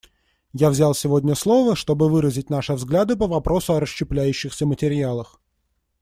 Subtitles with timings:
[0.53, 5.39] Я взял сегодня слово, чтобы выразить наши взгляды по вопросу о расщепляющихся материалах.